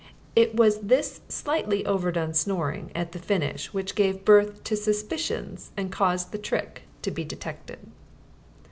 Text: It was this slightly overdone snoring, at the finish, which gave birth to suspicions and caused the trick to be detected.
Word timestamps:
It 0.35 0.55
was 0.55 0.79
this 0.79 1.21
slightly 1.29 1.85
overdone 1.85 2.33
snoring, 2.33 2.89
at 2.95 3.11
the 3.11 3.19
finish, 3.19 3.71
which 3.71 3.93
gave 3.93 4.25
birth 4.25 4.63
to 4.63 4.75
suspicions 4.75 5.69
and 5.77 5.91
caused 5.91 6.31
the 6.31 6.39
trick 6.39 6.81
to 7.03 7.11
be 7.11 7.23
detected. 7.23 7.77